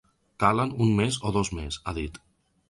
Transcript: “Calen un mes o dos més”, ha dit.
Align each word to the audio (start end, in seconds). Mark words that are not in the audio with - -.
“Calen 0.43 0.71
un 0.85 0.95
mes 1.01 1.19
o 1.31 1.35
dos 1.37 1.53
més”, 1.59 1.79
ha 1.85 1.95
dit. 2.01 2.19